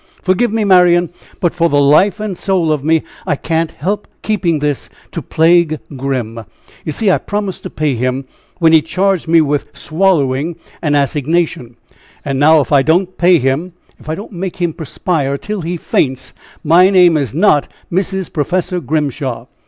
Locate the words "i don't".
12.71-13.15, 14.09-14.31